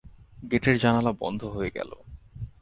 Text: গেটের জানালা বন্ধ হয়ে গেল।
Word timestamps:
গেটের 0.51 0.77
জানালা 0.77 1.11
বন্ধ 1.19 1.41
হয়ে 1.45 1.71
গেল। 1.75 1.91